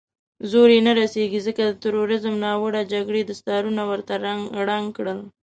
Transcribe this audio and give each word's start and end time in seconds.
زور 0.51 0.69
يې 0.75 0.79
نه 0.87 0.91
رسېږي، 1.01 1.39
ځکه 1.47 1.61
د 1.65 1.71
تروريزم 1.83 2.33
ناروا 2.45 2.81
جګړې 2.93 3.21
دستارونه 3.23 3.81
ورته 3.89 4.13
ړنګ 4.67 4.87
کړل. 4.97 5.19